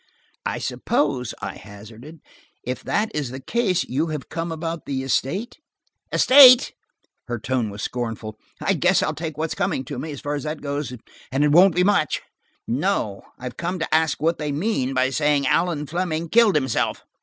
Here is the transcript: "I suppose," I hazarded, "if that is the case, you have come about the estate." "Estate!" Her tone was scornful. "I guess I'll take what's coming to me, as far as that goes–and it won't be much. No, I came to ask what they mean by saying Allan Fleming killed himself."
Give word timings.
"I 0.47 0.57
suppose," 0.57 1.35
I 1.43 1.57
hazarded, 1.57 2.21
"if 2.63 2.83
that 2.85 3.11
is 3.15 3.29
the 3.29 3.39
case, 3.39 3.83
you 3.83 4.07
have 4.07 4.29
come 4.29 4.51
about 4.51 4.87
the 4.87 5.03
estate." 5.03 5.59
"Estate!" 6.11 6.73
Her 7.27 7.37
tone 7.37 7.69
was 7.69 7.83
scornful. 7.83 8.35
"I 8.59 8.73
guess 8.73 9.03
I'll 9.03 9.13
take 9.13 9.37
what's 9.37 9.53
coming 9.53 9.85
to 9.85 9.99
me, 9.99 10.11
as 10.11 10.21
far 10.21 10.33
as 10.33 10.41
that 10.41 10.59
goes–and 10.59 11.43
it 11.43 11.51
won't 11.51 11.75
be 11.75 11.83
much. 11.83 12.23
No, 12.67 13.21
I 13.37 13.51
came 13.51 13.77
to 13.77 13.93
ask 13.93 14.19
what 14.19 14.39
they 14.39 14.51
mean 14.51 14.95
by 14.95 15.11
saying 15.11 15.45
Allan 15.45 15.85
Fleming 15.85 16.29
killed 16.29 16.55
himself." 16.55 17.03